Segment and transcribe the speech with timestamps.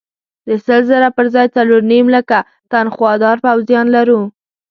[0.47, 2.37] د سل زره پر ځای څلور نیم لکه
[2.71, 4.21] تنخوادار پوځیان لرو.